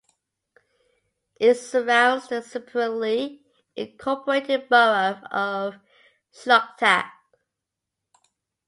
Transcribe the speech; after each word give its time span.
It 1.39 1.53
surrounds 1.59 2.27
the 2.29 2.41
separately 2.41 3.43
incorporated 3.75 4.67
borough 4.67 5.21
of 5.29 5.75
Shelocta. 6.33 7.07